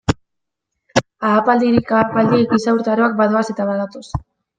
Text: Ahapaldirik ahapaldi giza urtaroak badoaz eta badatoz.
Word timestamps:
Ahapaldirik 1.31 1.91
ahapaldi 1.97 2.39
giza 2.53 2.73
urtaroak 2.79 3.13
badoaz 3.21 3.45
eta 3.55 3.69
badatoz. 3.71 4.03